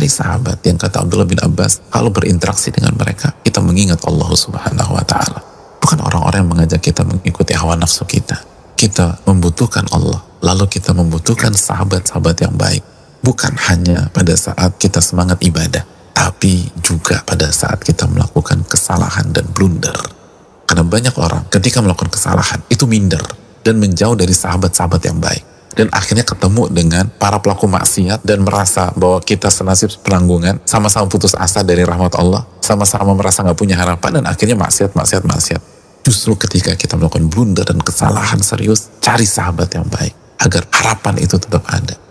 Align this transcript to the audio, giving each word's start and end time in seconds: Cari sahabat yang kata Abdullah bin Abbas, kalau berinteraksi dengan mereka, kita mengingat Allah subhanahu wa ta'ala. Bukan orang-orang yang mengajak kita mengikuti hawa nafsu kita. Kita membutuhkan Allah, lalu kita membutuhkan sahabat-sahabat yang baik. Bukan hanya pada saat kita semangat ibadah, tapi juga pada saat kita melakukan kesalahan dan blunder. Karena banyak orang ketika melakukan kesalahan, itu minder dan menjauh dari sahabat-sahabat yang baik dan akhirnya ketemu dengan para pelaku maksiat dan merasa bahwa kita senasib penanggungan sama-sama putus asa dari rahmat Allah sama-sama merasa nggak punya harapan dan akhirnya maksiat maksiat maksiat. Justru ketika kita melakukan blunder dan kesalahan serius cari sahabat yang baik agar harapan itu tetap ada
Cari 0.00 0.08
sahabat 0.08 0.64
yang 0.64 0.80
kata 0.80 1.04
Abdullah 1.04 1.28
bin 1.28 1.36
Abbas, 1.44 1.92
kalau 1.92 2.08
berinteraksi 2.08 2.72
dengan 2.72 2.96
mereka, 2.96 3.36
kita 3.44 3.60
mengingat 3.60 4.00
Allah 4.08 4.32
subhanahu 4.32 4.96
wa 4.96 5.04
ta'ala. 5.04 5.44
Bukan 5.76 6.00
orang-orang 6.00 6.40
yang 6.40 6.48
mengajak 6.56 6.80
kita 6.80 7.04
mengikuti 7.04 7.52
hawa 7.52 7.76
nafsu 7.76 8.08
kita. 8.08 8.40
Kita 8.80 9.20
membutuhkan 9.28 9.84
Allah, 9.92 10.24
lalu 10.40 10.72
kita 10.72 10.96
membutuhkan 10.96 11.52
sahabat-sahabat 11.52 12.32
yang 12.40 12.56
baik. 12.56 12.80
Bukan 13.20 13.52
hanya 13.68 14.08
pada 14.08 14.32
saat 14.40 14.80
kita 14.80 15.04
semangat 15.04 15.36
ibadah, 15.44 15.84
tapi 16.16 16.64
juga 16.80 17.20
pada 17.20 17.52
saat 17.52 17.84
kita 17.84 18.08
melakukan 18.08 18.64
kesalahan 18.64 19.28
dan 19.36 19.52
blunder. 19.52 20.00
Karena 20.64 20.80
banyak 20.80 21.12
orang 21.20 21.44
ketika 21.52 21.84
melakukan 21.84 22.08
kesalahan, 22.08 22.64
itu 22.72 22.88
minder 22.88 23.20
dan 23.60 23.76
menjauh 23.76 24.16
dari 24.16 24.32
sahabat-sahabat 24.32 25.00
yang 25.04 25.20
baik 25.20 25.49
dan 25.78 25.86
akhirnya 25.94 26.26
ketemu 26.26 26.66
dengan 26.70 27.06
para 27.06 27.38
pelaku 27.38 27.70
maksiat 27.70 28.26
dan 28.26 28.42
merasa 28.42 28.90
bahwa 28.98 29.22
kita 29.22 29.48
senasib 29.48 29.94
penanggungan 30.02 30.58
sama-sama 30.66 31.06
putus 31.06 31.38
asa 31.38 31.62
dari 31.62 31.86
rahmat 31.86 32.18
Allah 32.18 32.42
sama-sama 32.58 33.14
merasa 33.14 33.46
nggak 33.46 33.58
punya 33.58 33.78
harapan 33.78 34.20
dan 34.20 34.24
akhirnya 34.26 34.58
maksiat 34.58 34.98
maksiat 34.98 35.22
maksiat. 35.22 35.62
Justru 36.00 36.34
ketika 36.34 36.74
kita 36.74 36.96
melakukan 36.96 37.28
blunder 37.28 37.62
dan 37.62 37.78
kesalahan 37.78 38.40
serius 38.40 38.88
cari 39.04 39.28
sahabat 39.28 39.68
yang 39.76 39.86
baik 39.86 40.16
agar 40.40 40.64
harapan 40.72 41.20
itu 41.20 41.36
tetap 41.36 41.62
ada 41.68 42.09